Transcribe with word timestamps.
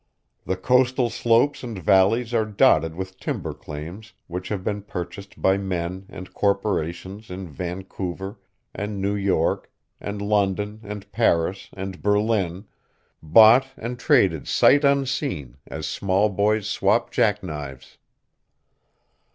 The 0.47 0.57
coastal 0.57 1.11
slopes 1.11 1.61
and 1.61 1.77
valleys 1.77 2.33
are 2.33 2.43
dotted 2.43 2.95
with 2.95 3.19
timber 3.19 3.53
claims 3.53 4.13
which 4.25 4.49
have 4.49 4.63
been 4.63 4.81
purchased 4.81 5.39
by 5.39 5.57
men 5.59 6.07
and 6.09 6.33
corporations 6.33 7.29
in 7.29 7.47
Vancouver 7.47 8.39
and 8.73 8.99
New 8.99 9.13
York 9.13 9.71
and 9.99 10.19
London 10.19 10.79
and 10.81 11.11
Paris 11.11 11.69
and 11.73 12.01
Berlin, 12.01 12.65
bought 13.21 13.67
and 13.77 13.99
traded 13.99 14.47
"sight 14.47 14.83
unseen" 14.83 15.57
as 15.67 15.85
small 15.87 16.29
boys 16.29 16.67
swap 16.67 17.11
jackknives. 17.11 17.99